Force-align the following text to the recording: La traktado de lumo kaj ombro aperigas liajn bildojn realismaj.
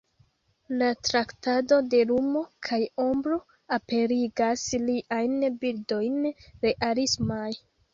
La 0.77 0.87
traktado 1.09 1.77
de 1.91 1.99
lumo 2.13 2.43
kaj 2.69 2.81
ombro 3.05 3.39
aperigas 3.79 4.67
liajn 4.91 5.41
bildojn 5.63 6.23
realismaj. 6.69 7.51